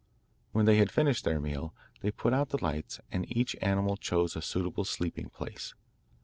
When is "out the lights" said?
2.33-2.99